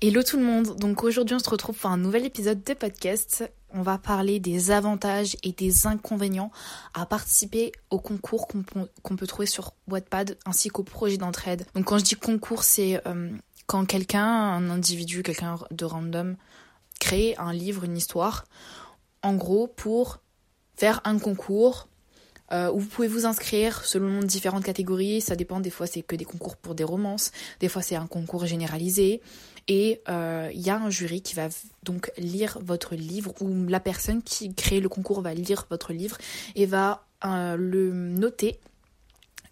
[0.00, 3.50] Hello tout le monde, donc aujourd'hui on se retrouve pour un nouvel épisode de podcast.
[3.70, 6.52] On va parler des avantages et des inconvénients
[6.94, 11.66] à participer au concours qu'on peut trouver sur Wattpad ainsi qu'au projet d'entraide.
[11.74, 13.32] Donc quand je dis concours, c'est euh,
[13.66, 16.36] quand quelqu'un, un individu, quelqu'un de random,
[17.00, 18.44] crée un livre, une histoire,
[19.24, 20.20] en gros pour
[20.76, 21.88] faire un concours
[22.52, 25.20] euh, où vous pouvez vous inscrire selon différentes catégories.
[25.20, 27.30] Ça dépend, des fois c'est que des concours pour des romances,
[27.60, 29.20] des fois c'est un concours généralisé.
[29.70, 31.48] Et il euh, y a un jury qui va
[31.82, 36.16] donc lire votre livre, ou la personne qui crée le concours va lire votre livre
[36.54, 38.58] et va euh, le noter.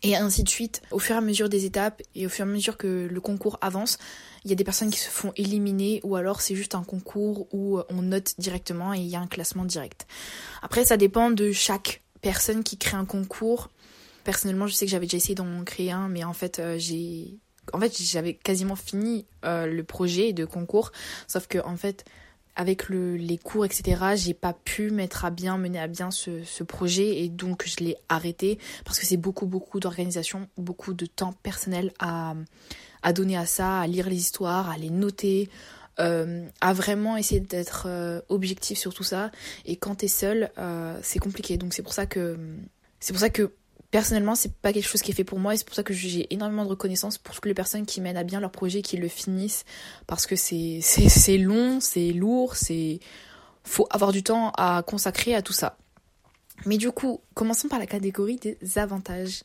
[0.02, 2.48] Et ainsi de suite, au fur et à mesure des étapes et au fur et
[2.48, 3.98] à mesure que le concours avance,
[4.44, 7.48] il y a des personnes qui se font éliminer ou alors c'est juste un concours
[7.52, 10.06] où on note directement et il y a un classement direct.
[10.62, 13.70] Après, ça dépend de chaque personne qui crée un concours.
[14.25, 17.39] Personnellement, je sais que j'avais déjà essayé d'en créer un, mais en fait, euh, j'ai
[17.98, 20.92] j'avais quasiment fini euh, le projet de concours,
[21.27, 22.05] sauf que en fait,
[22.55, 26.42] avec le, les cours, etc., j'ai pas pu mettre à bien, mener à bien ce,
[26.45, 31.06] ce projet et donc je l'ai arrêté parce que c'est beaucoup, beaucoup d'organisation, beaucoup de
[31.06, 32.34] temps personnel à,
[33.03, 35.51] à donner à ça, à lire les histoires, à les noter,
[35.98, 39.30] euh, à vraiment essayer d'être euh, objectif sur tout ça.
[39.64, 41.56] Et quand t'es seul, euh, c'est compliqué.
[41.56, 42.39] Donc c'est pour ça que
[43.00, 43.52] c'est pour ça que
[43.91, 45.94] personnellement, c'est pas quelque chose qui est fait pour moi et c'est pour ça que
[45.94, 48.98] j'ai énormément de reconnaissance pour toutes les personnes qui mènent à bien leur projet, qui
[48.98, 49.64] le finissent
[50.06, 53.00] parce que c'est c'est long, c'est lourd, c'est
[53.64, 55.78] faut avoir du temps à consacrer à tout ça.
[56.67, 59.44] Mais du coup, commençons par la catégorie des avantages.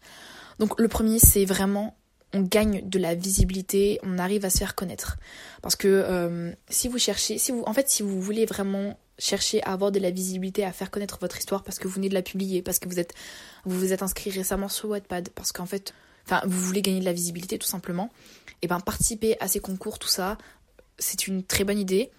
[0.59, 1.95] Donc le premier, c'est vraiment
[2.33, 5.17] on gagne de la visibilité, on arrive à se faire connaître.
[5.61, 9.61] Parce que euh, si vous cherchez, si vous, en fait, si vous voulez vraiment chercher
[9.63, 12.13] à avoir de la visibilité, à faire connaître votre histoire parce que vous venez de
[12.13, 13.13] la publier, parce que vous êtes,
[13.65, 15.93] vous êtes inscrit récemment sur Wattpad, parce qu'en fait,
[16.25, 18.09] enfin, vous voulez gagner de la visibilité tout simplement,
[18.61, 20.37] et ben participer à ces concours, tout ça,
[20.97, 22.11] c'est une très bonne idée.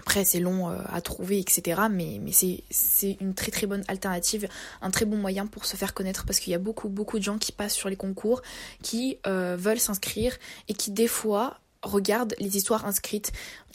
[0.00, 1.82] Après, c'est long euh, à trouver, etc.
[1.90, 4.48] Mais, mais c'est une très très bonne alternative,
[4.80, 7.24] un très bon moyen pour se faire connaître parce qu'il y a beaucoup beaucoup de
[7.24, 8.42] gens qui passent sur les concours,
[8.82, 10.36] qui euh, veulent s'inscrire
[10.68, 13.32] et qui des fois regardent les histoires inscrites.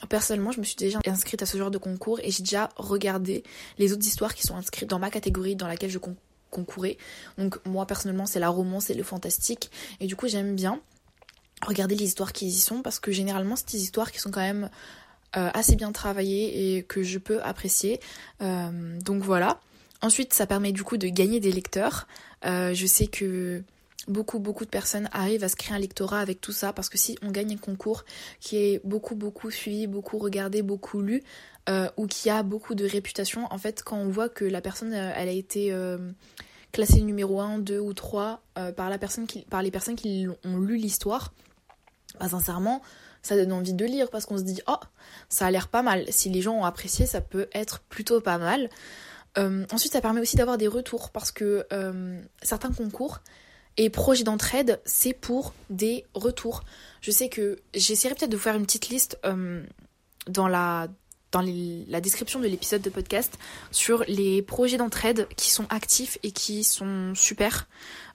[0.09, 3.43] Personnellement, je me suis déjà inscrite à ce genre de concours et j'ai déjà regardé
[3.77, 5.99] les autres histoires qui sont inscrites dans ma catégorie dans laquelle je
[6.49, 6.97] concourais.
[7.37, 10.81] Donc moi personnellement, c'est la romance et le fantastique et du coup, j'aime bien
[11.65, 14.41] regarder les histoires qui y sont parce que généralement, c'est des histoires qui sont quand
[14.41, 14.69] même
[15.35, 17.99] euh, assez bien travaillé et que je peux apprécier.
[18.43, 19.59] Euh, donc voilà.
[20.03, 22.07] Ensuite, ça permet du coup de gagner des lecteurs.
[22.45, 23.63] Euh, je sais que
[24.07, 26.99] beaucoup beaucoup de personnes arrivent à se créer un lectorat avec tout ça parce que
[26.99, 28.03] si on gagne un concours
[28.41, 31.23] qui est beaucoup beaucoup suivi, beaucoup regardé, beaucoup lu
[31.95, 35.29] ou qui a beaucoup de réputation, en fait quand on voit que la personne elle
[35.29, 35.73] a été
[36.73, 38.41] classée numéro 1, 2 ou 3
[38.75, 41.33] par, la personne qui, par les personnes qui ont lu l'histoire,
[42.19, 42.81] bah, sincèrement
[43.23, 44.77] ça donne envie de lire parce qu'on se dit oh
[45.29, 46.05] ça a l'air pas mal.
[46.09, 48.69] Si les gens ont apprécié, ça peut être plutôt pas mal.
[49.37, 53.21] Euh, ensuite, ça permet aussi d'avoir des retours parce que euh, certains concours
[53.77, 56.63] et projets d'entraide, c'est pour des retours.
[57.01, 59.63] Je sais que j'essaierai peut-être de faire une petite liste euh,
[60.27, 60.87] dans la
[61.33, 63.37] dans la description de l'épisode de podcast
[63.71, 67.67] sur les projets d'entraide qui sont actifs et qui sont super,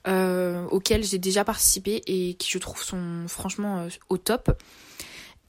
[0.07, 4.49] auxquels j'ai déjà participé et qui je trouve sont franchement au top.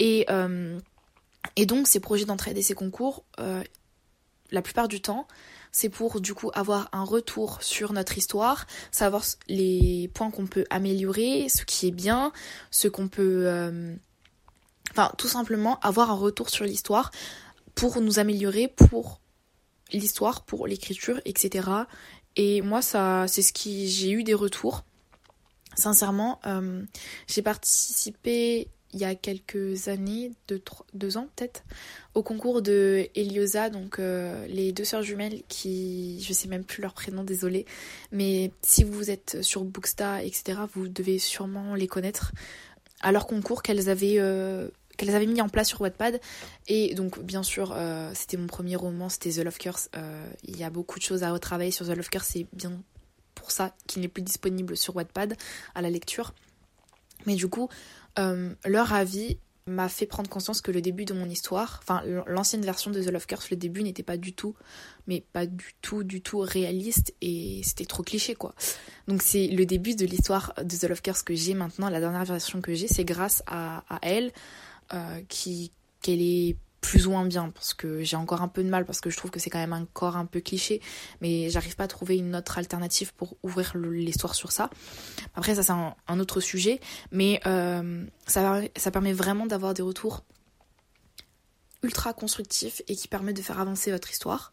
[0.01, 0.81] Et, euh,
[1.55, 3.63] et donc ces projets d'entraide et ces concours, euh,
[4.51, 5.29] la plupart du temps,
[5.71, 10.65] c'est pour du coup avoir un retour sur notre histoire, savoir les points qu'on peut
[10.71, 12.33] améliorer, ce qui est bien,
[12.73, 13.45] ce qu'on peut...
[13.47, 13.95] Euh,
[14.91, 17.13] enfin, tout simplement avoir un retour sur l'histoire
[17.75, 19.21] pour nous améliorer, pour
[19.93, 21.69] l'histoire, pour l'écriture, etc.
[22.37, 24.85] Et moi, ça, c'est ce qui j'ai eu des retours.
[25.77, 26.41] Sincèrement,
[27.27, 30.61] j'ai participé il y a quelques années, deux,
[30.95, 31.63] deux ans peut-être,
[32.15, 36.83] au concours de Eliosa, donc euh, les deux sœurs jumelles qui, je sais même plus
[36.83, 37.67] leur prénom, désolé,
[38.11, 42.33] mais si vous êtes sur Booksta, etc., vous devez sûrement les connaître
[43.01, 44.69] à leur concours qu'elles avaient, euh,
[45.01, 46.21] qu'elles avaient mis en place sur Wattpad.
[46.69, 49.89] Et donc, bien sûr, euh, c'était mon premier roman, c'était The Love Curse.
[50.45, 52.73] Il y a beaucoup de choses à retravailler sur The Love Curse, c'est bien
[53.35, 55.35] pour ça qu'il n'est plus disponible sur Wattpad
[55.75, 56.35] à la lecture.
[57.27, 57.69] Mais du coup,
[58.19, 62.63] euh, leur avis m'a fait prendre conscience que le début de mon histoire, enfin l'ancienne
[62.63, 64.57] version de The Love Curse, le début n'était pas du tout,
[65.07, 68.55] mais pas du tout, du tout réaliste et c'était trop cliché quoi.
[69.07, 72.25] Donc c'est le début de l'histoire de The Love Curse que j'ai maintenant, la dernière
[72.25, 74.33] version que j'ai, c'est grâce à, elle
[74.93, 75.73] euh, qui
[76.03, 79.03] qu'elle est plus ou moins bien parce que j'ai encore un peu de mal parce
[79.03, 80.81] que je trouve que c'est quand même un corps un peu cliché
[81.21, 84.71] mais j'arrive pas à trouver une autre alternative pour ouvrir l'histoire sur ça
[85.35, 86.81] après ça c'est un, autre sujet
[87.13, 90.25] mais euh, ça, ça permet vraiment d'avoir des retours
[91.83, 94.51] ultra constructif et qui permet de faire avancer votre histoire.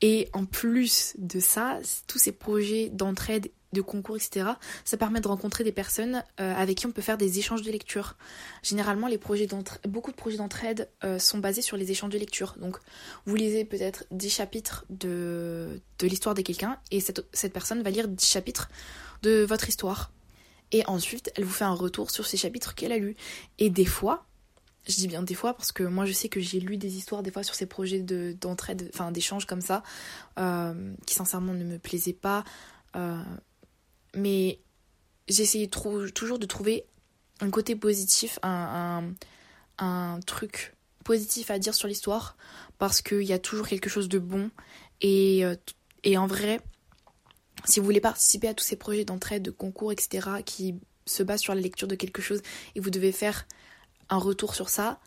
[0.00, 4.46] Et en plus de ça, tous ces projets d'entraide, de concours, etc.,
[4.84, 7.70] ça permet de rencontrer des personnes euh, avec qui on peut faire des échanges de
[7.70, 8.16] lecture.
[8.62, 9.48] Généralement, les projets
[9.88, 12.56] beaucoup de projets d'entraide euh, sont basés sur les échanges de lecture.
[12.60, 12.76] Donc,
[13.26, 18.24] vous lisez peut-être 10 chapitres de, l'histoire de quelqu'un et cette, personne va lire 10
[18.24, 18.68] chapitres
[19.22, 20.10] de votre histoire.
[20.72, 23.16] Et ensuite, elle vous fait un retour sur ces chapitres qu'elle a lus.
[23.58, 24.26] Et des fois,
[24.88, 27.22] je dis bien des fois parce que moi je sais que j'ai lu des histoires
[27.22, 29.84] des fois sur ces projets de, d'entraide, enfin d'échange comme ça,
[30.40, 32.42] euh, qui sincèrement ne me plaisaient pas.
[34.14, 34.60] Mais
[35.28, 36.86] j'essayais toujours de trouver
[37.40, 39.14] un côté positif, un,
[40.26, 40.74] truc
[41.04, 42.36] positif à dire sur l'histoire
[42.78, 44.50] parce qu'il y a toujours quelque chose de bon.
[45.00, 45.56] Et, euh,
[46.04, 46.60] et en vrai,
[47.64, 50.76] si vous voulez participer à tous ces projets d'entraide, de concours, etc., qui
[51.06, 52.42] se basent sur la lecture de quelque chose
[52.74, 53.46] et vous devez faire
[54.08, 55.00] un retour sur ça.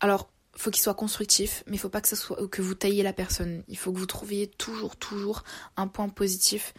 [0.00, 3.02] Alors, faut qu'il soit constructif, mais il faut pas que, ça soit, que vous taillez
[3.02, 3.62] la personne.
[3.68, 5.44] Il faut que vous trouviez toujours, toujours
[5.76, 6.74] un point positif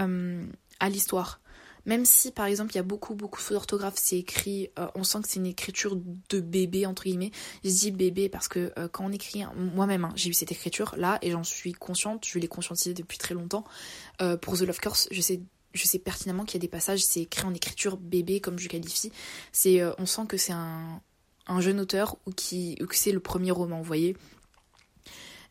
[0.00, 0.46] euh,
[0.80, 1.40] à l'histoire.
[1.86, 5.22] Même si, par exemple, il y a beaucoup, beaucoup d'orthographe, c'est écrit, euh, on sent
[5.22, 5.96] que c'est une écriture
[6.28, 7.30] de bébé, entre guillemets.
[7.64, 11.18] Je dis bébé parce que euh, quand on écrit, moi-même, hein, j'ai eu cette écriture-là
[11.22, 13.64] et j'en suis consciente, je l'ai conscientisée depuis très longtemps.
[14.42, 15.40] pour The Love Course, je sais
[15.74, 18.68] je sais pertinemment qu'il y a des passages, c'est écrit en écriture bébé, comme je
[18.68, 19.12] qualifie.
[19.52, 21.00] C'est, euh, on sent que c'est un,
[21.60, 24.16] jeune auteur ou, qui, que c'est le premier roman, vous voyez.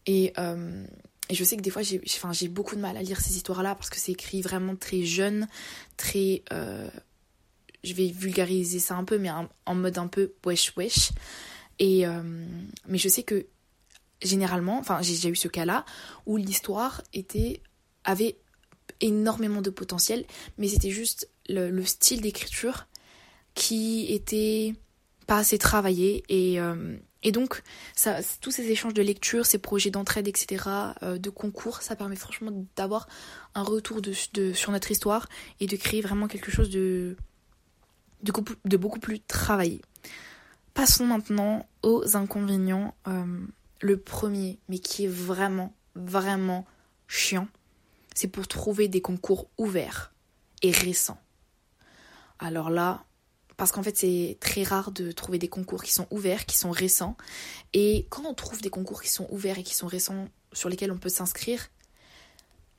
[0.06, 0.86] Et, euh,
[1.30, 3.76] et, je sais que des fois, j'ai, enfin, beaucoup de mal à lire ces histoires-là
[3.76, 5.48] parce que c'est écrit vraiment très jeune,
[5.98, 6.44] très.
[6.52, 6.90] Euh,
[7.84, 11.12] je vais vulgariser ça un peu, mais en mode un peu wesh wesh.
[11.80, 12.06] Et,
[12.88, 13.46] mais je sais que
[14.22, 15.86] généralement, enfin, j'ai déjà eu ce cas-là
[16.26, 17.62] où l'histoire était
[18.04, 18.38] avait
[19.02, 20.26] énormément de potentiel,
[20.58, 22.88] mais c'était juste le, style d'écriture
[23.54, 24.74] qui était
[25.28, 26.98] pas assez travaillé et, euh,
[27.28, 27.62] et donc
[28.40, 30.64] tous ces échanges de lecture, ces projets d'entraide, etc.,
[31.04, 33.10] euh, de concours, ça permet franchement d'avoir
[33.54, 34.00] un retour
[34.54, 35.28] sur notre histoire
[35.60, 37.18] et de créer vraiment quelque chose de
[38.24, 39.82] beaucoup plus travaillé.
[40.74, 42.96] Passons maintenant aux inconvénients.
[43.08, 43.46] Euh,
[43.82, 46.66] le premier, mais qui est vraiment, vraiment
[47.10, 47.50] chiant,
[48.16, 50.14] c'est pour trouver des concours ouverts
[50.64, 51.22] et récents.
[52.40, 53.04] Alors là,
[53.58, 56.72] parce qu'en fait c'est très rare de trouver des concours qui sont ouverts, qui sont
[56.72, 57.18] récents.
[57.74, 60.92] Et quand on trouve des concours qui sont ouverts et qui sont récents, sur lesquels
[60.92, 61.68] on peut s'inscrire,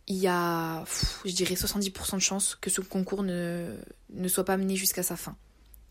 [0.07, 0.85] il y a,
[1.25, 3.77] je dirais, 70% de chances que ce concours ne,
[4.11, 5.37] ne soit pas mené jusqu'à sa fin.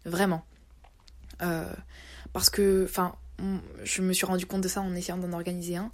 [0.06, 0.44] Vraiment.
[1.44, 1.72] Euh,
[2.33, 3.16] parce que, enfin,
[3.83, 5.92] je me suis rendu compte de ça en essayant d'en organiser un.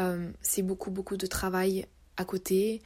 [0.00, 1.86] Euh, c'est beaucoup, beaucoup de travail
[2.16, 2.80] à côté.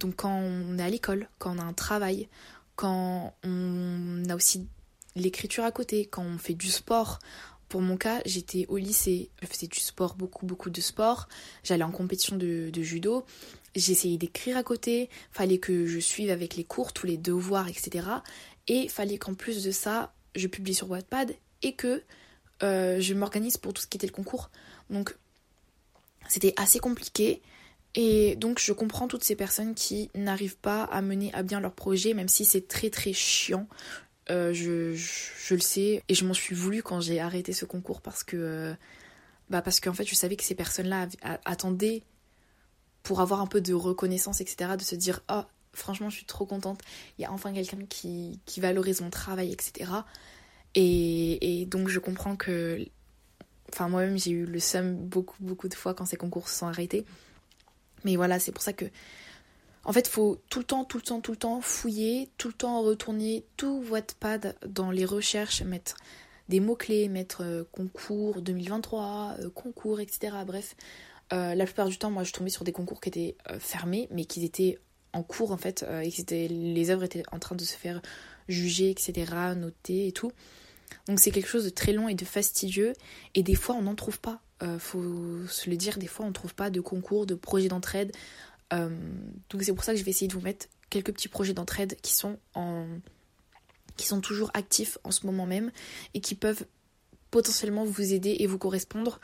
[0.00, 2.28] Donc quand on est à l'école, quand on a un travail,
[2.74, 4.68] quand on a aussi
[5.16, 7.18] l'écriture à côté, quand on fait du sport.
[7.68, 11.28] Pour mon cas, j'étais au lycée, je faisais du sport, beaucoup, beaucoup de sport.
[11.64, 13.24] J'allais en compétition de, judo.
[13.74, 15.10] J'essayais d'écrire à côté.
[15.32, 18.06] Fallait que je suive avec les cours, tous les devoirs, etc.
[18.68, 22.02] Et fallait qu'en plus de ça, je publie sur Wattpad et que
[22.62, 24.50] euh, je m'organise pour tout ce qui était le concours.
[24.90, 25.16] Donc,
[26.28, 27.42] c'était assez compliqué.
[27.98, 31.72] Et donc je comprends toutes ces personnes qui n'arrivent pas à mener à bien leur
[31.72, 33.66] projet, même si c'est très très chiant.
[34.30, 36.02] Euh, je, je, le sais.
[36.08, 38.74] Et je m'en suis voulu quand j'ai arrêté ce concours parce que euh,
[39.50, 41.06] bah parce qu'en fait je savais que ces personnes-là
[41.44, 42.02] attendaient
[43.04, 45.42] pour avoir un peu de reconnaissance etc de se dire oh
[45.72, 46.80] franchement je suis trop contente.
[47.18, 49.90] Il y a enfin quelqu'un qui, qui valorise mon travail etc
[50.74, 52.84] et, et donc je comprends que
[53.72, 56.66] enfin moi-même j'ai eu le seum beaucoup beaucoup de fois quand ces concours se sont
[56.66, 57.04] arrêtés.
[58.04, 58.84] Mais voilà, c'est pour ça que.
[59.86, 62.54] En fait, faut tout le temps, tout le temps, tout le temps fouiller, tout le
[62.54, 65.96] temps retourner tout Wattpad dans les recherches, mettre
[66.48, 70.38] des mots-clés, mettre euh, concours 2023, euh, concours, etc.
[70.44, 70.74] Bref,
[71.32, 74.24] euh, la plupart du temps, moi, je tombais sur des concours qui étaient fermés, mais
[74.24, 74.80] qui étaient
[75.12, 78.02] en cours, en fait, et les œuvres étaient en train de se faire
[78.48, 80.32] juger, etc., noter et tout.
[81.06, 82.92] Donc c'est quelque chose de très long et de fastidieux,
[83.34, 84.40] et des fois, on n'en trouve pas.
[84.78, 88.12] Faut se le dire, des fois on ne trouve pas de concours, de projets d'entraide.
[88.72, 88.88] Euh,
[89.50, 91.96] donc c'est pour ça que je vais essayer de vous mettre quelques petits projets d'entraide
[92.02, 92.86] qui sont en
[93.96, 95.70] qui sont toujours actifs en ce moment même
[96.12, 96.66] et qui peuvent
[97.30, 99.20] potentiellement vous aider et vous correspondre.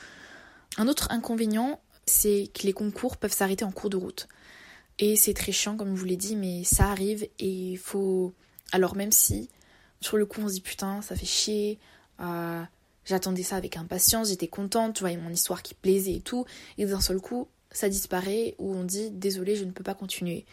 [0.79, 4.29] Un autre inconvénient, c'est que les concours peuvent s'arrêter en cours de route.
[4.99, 8.33] Et c'est très chiant comme je vous l'ai dit, mais ça arrive et il faut...
[8.71, 9.51] Alors même si
[10.01, 11.79] sur le coup on se dit putain ça fait chier,
[12.21, 12.63] euh,
[13.05, 16.45] J'attendais ça avec impatience, j'étais contente, tu vois, mon histoire qui plaisait et tout.
[16.79, 20.45] Et d'un seul coup, ça disparaît ou on dit désolé, je ne peux pas continuer.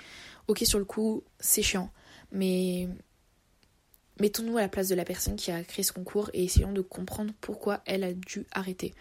[0.47, 1.91] Ok, sur le coup, c'est chiant.
[2.31, 2.87] Mais
[4.19, 6.81] mettons-nous à la place de la personne qui a créé ce concours et essayons de
[6.81, 8.93] comprendre pourquoi elle a dû arrêter.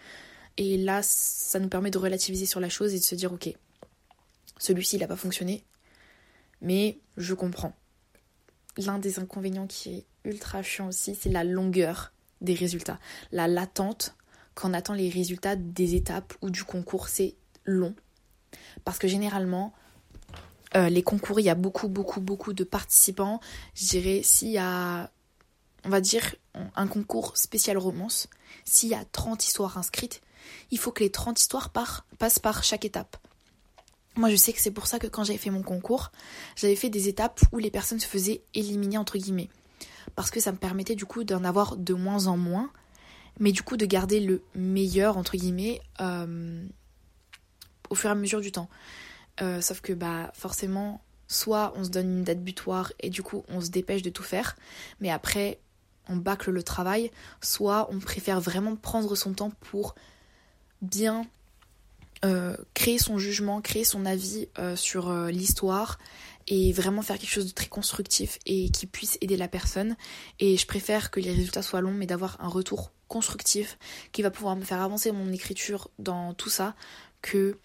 [0.57, 3.49] Et là, ça nous permet de relativiser sur la chose et de se dire, ok,
[4.57, 5.63] celui-ci, il n'a pas fonctionné,
[6.61, 7.73] mais je comprends.
[8.77, 12.11] L'un des inconvénients qui est ultra chiant aussi, c'est la longueur
[12.41, 12.99] des résultats.
[13.31, 14.15] La latente,
[14.53, 17.35] quand on attend les résultats des étapes ou du concours, c'est
[17.65, 17.95] long.
[18.85, 19.73] Parce que généralement,
[20.75, 23.39] euh, les concours, il y a beaucoup, beaucoup, beaucoup de participants.
[23.75, 25.09] Je dirais, s'il y a,
[25.85, 26.35] on va dire,
[26.75, 28.27] un concours spécial romance,
[28.65, 30.21] s'il y a 30 histoires inscrites,
[30.71, 33.17] il faut que les 30 histoires passent par chaque étape.
[34.15, 36.11] Moi, je sais que c'est pour ça que quand j'avais fait mon concours,
[36.55, 39.49] j'avais fait des étapes où les personnes se faisaient éliminer, entre guillemets.
[40.15, 42.71] Parce que ça me permettait du coup d'en avoir de moins en moins,
[43.39, 46.65] mais du coup de garder le meilleur, entre guillemets, euh,
[47.89, 48.69] au fur et à mesure du temps.
[49.41, 53.43] Euh, sauf que bah forcément, soit on se donne une date butoir et du coup
[53.47, 54.55] on se dépêche de tout faire,
[54.99, 55.59] mais après
[56.07, 59.95] on bâcle le travail, soit on préfère vraiment prendre son temps pour
[60.81, 61.25] bien
[62.25, 65.99] euh, créer son jugement, créer son avis euh, sur l'histoire
[66.47, 69.95] et vraiment faire quelque chose de très constructif et qui puisse aider la personne.
[70.39, 73.77] Et je préfère que les résultats soient longs mais d'avoir un retour constructif
[74.11, 76.75] qui va pouvoir me faire avancer mon écriture dans tout ça
[77.21, 77.57] que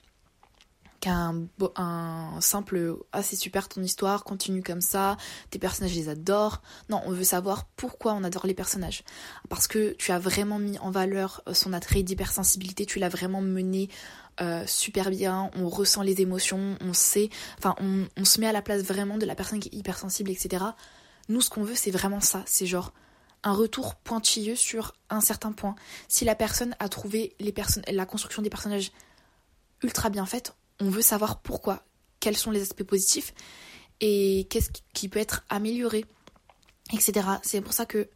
[1.05, 1.47] qu'un
[1.77, 5.19] un simple ah c'est super ton histoire continue comme ça
[5.51, 6.63] tes personnages les adore.
[6.89, 9.05] Non on veut savoir pourquoi on adore les personnages.
[9.51, 13.43] Parce que tu as vraiment mis en valeur euh, son attrait d'hypersensibilité tu l'as vraiment
[13.43, 13.91] mené
[14.41, 15.51] euh, super bien.
[15.57, 19.19] On ressent les émotions on sait enfin on, on se met à la place vraiment
[19.19, 20.65] de la personne qui est hypersensible etc
[21.29, 22.95] nous ce qu'on veut c'est vraiment ça c'est genre
[23.43, 25.75] un retour pointilleux sur un certain point.
[26.09, 27.53] Si la personne a trouvé les
[27.89, 28.91] la construction des personnages
[29.83, 31.85] ultra bien faite on veut savoir pourquoi,
[32.21, 33.35] quels sont les aspects positifs
[34.01, 36.05] et qu'est-ce qui peut être amélioré,
[36.93, 37.27] etc.
[37.43, 38.09] C'est pour ça que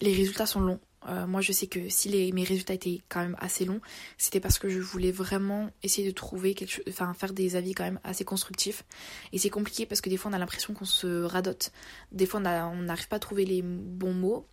[0.00, 0.80] les résultats sont longs.
[1.08, 3.80] Euh, moi, je sais que si les, mes résultats étaient quand même assez longs,
[4.18, 7.74] c'était parce que je voulais vraiment essayer de trouver quelque chose, enfin faire des avis
[7.74, 8.84] quand même assez constructifs.
[9.32, 11.70] Et c'est compliqué parce que des fois on a l'impression qu'on se radote.
[12.12, 14.46] Des fois on n'arrive pas à trouver les bons mots.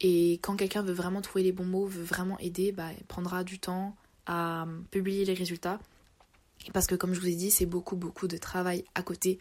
[0.00, 3.44] Et quand quelqu'un veut vraiment trouver les bons mots, veut vraiment aider, bah, il prendra
[3.44, 5.78] du temps à publier les résultats.
[6.72, 9.38] Parce que comme je vous ai dit, c'est beaucoup beaucoup de travail à côté.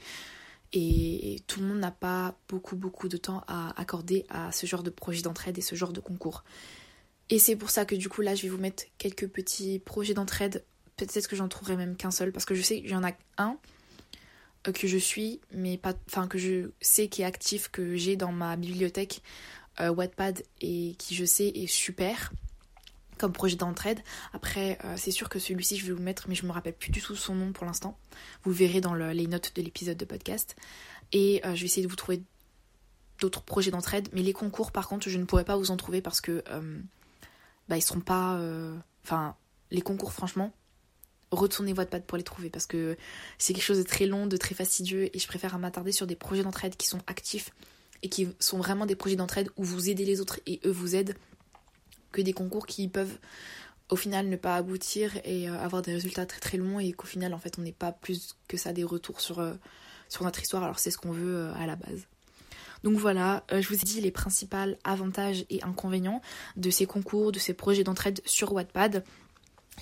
[0.73, 4.83] Et tout le monde n'a pas beaucoup beaucoup de temps à accorder à ce genre
[4.83, 6.43] de projet d'entraide et ce genre de concours.
[7.29, 10.13] Et c'est pour ça que du coup là je vais vous mettre quelques petits projets
[10.13, 10.63] d'entraide.
[10.97, 13.11] Peut-être que j'en trouverai même qu'un seul parce que je sais qu'il y en a
[13.37, 13.57] un
[14.67, 18.15] euh, que je suis mais pas enfin que je sais qui est actif que j'ai
[18.15, 19.21] dans ma bibliothèque
[19.79, 22.31] euh, Wattpad et qui je sais est super
[23.17, 23.99] comme projet d'entraide.
[24.33, 26.73] Après, euh, c'est sûr que celui-ci, je vais vous le mettre, mais je me rappelle
[26.73, 27.97] plus du tout son nom pour l'instant.
[28.43, 30.55] Vous verrez dans les notes de l'épisode de podcast.
[31.11, 32.21] Et euh, je vais essayer de vous trouver
[33.19, 34.09] d'autres projets d'entraide.
[34.13, 36.79] Mais les concours, par contre, je ne pourrais pas vous en trouver parce que euh,
[37.69, 38.39] bah, ils seront pas.
[39.03, 39.35] Enfin,
[39.71, 40.51] les concours, franchement,
[41.31, 42.97] retournez votre patte pour les trouver parce que
[43.37, 45.15] c'est quelque chose de très long, de très fastidieux.
[45.15, 47.51] Et je préfère m'attarder sur des projets d'entraide qui sont actifs
[48.03, 50.95] et qui sont vraiment des projets d'entraide où vous aidez les autres et eux vous
[50.95, 51.15] aident
[52.15, 53.17] que des concours qui peuvent
[53.89, 57.05] au final ne pas aboutir et euh, avoir des résultats très très longs et qu'au
[57.05, 59.53] final en fait on n'est pas plus que ça des retours sur, euh,
[60.09, 62.07] sur notre histoire alors c'est ce qu'on veut euh, à la base.
[62.83, 66.21] Donc voilà, je vous ai dit les principaux avantages et inconvénients
[66.55, 69.03] de ces concours, de ces projets d'entraide sur Wattpad.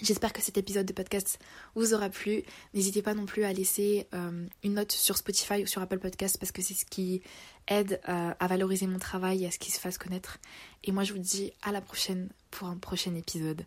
[0.01, 1.37] J'espère que cet épisode de podcast
[1.75, 2.43] vous aura plu.
[2.73, 4.07] N'hésitez pas non plus à laisser
[4.63, 7.21] une note sur Spotify ou sur Apple Podcast parce que c'est ce qui
[7.67, 10.39] aide euh, à valoriser mon travail et à ce qu'il se fasse connaître.
[10.83, 13.65] Et moi je vous dis à la prochaine pour un prochain épisode.